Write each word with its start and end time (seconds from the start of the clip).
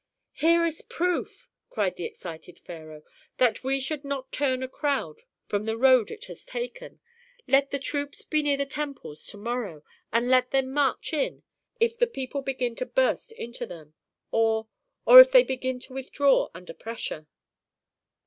"Here 0.33 0.65
is 0.65 0.81
proof," 0.81 1.47
cried 1.69 1.95
the 1.95 2.05
excited 2.05 2.57
pharaoh, 2.57 3.03
"that 3.37 3.63
we 3.63 3.79
should 3.79 4.03
not 4.03 4.31
turn 4.31 4.63
a 4.63 4.67
crowd 4.67 5.21
from 5.45 5.65
the 5.65 5.77
road 5.77 6.09
it 6.09 6.25
has 6.25 6.43
taken. 6.43 6.99
Let 7.47 7.69
the 7.69 7.77
troops 7.77 8.23
be 8.23 8.41
near 8.41 8.57
the 8.57 8.65
temples 8.65 9.23
to 9.27 9.37
morrow, 9.37 9.83
and 10.11 10.27
let 10.27 10.49
them 10.49 10.71
march 10.71 11.13
in 11.13 11.43
if 11.79 11.99
the 11.99 12.07
people 12.07 12.41
begin 12.41 12.75
to 12.77 12.85
burst 12.87 13.31
into 13.33 13.67
them, 13.67 13.93
or 14.31 14.67
or 15.05 15.21
if 15.21 15.29
they 15.31 15.43
begin 15.43 15.79
to 15.81 15.93
withdraw 15.93 16.49
under 16.55 16.73
pressure. 16.73 17.27